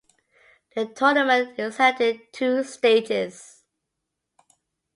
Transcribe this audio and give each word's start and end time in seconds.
The 0.75 0.87
tournament 0.87 1.59
is 1.59 1.77
held 1.77 2.01
in 2.01 2.21
two 2.33 2.63
stages. 2.63 3.61